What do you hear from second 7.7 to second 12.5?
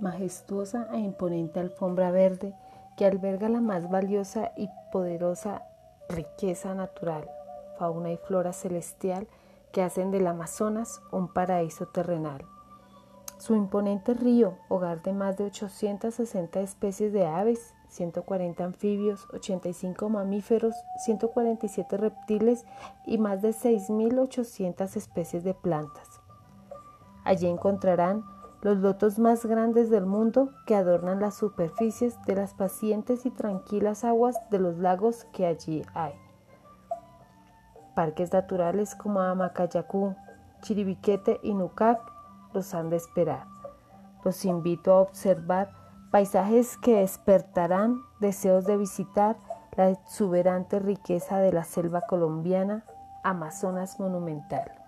fauna y flora celestial que hacen del Amazonas un paraíso terrenal.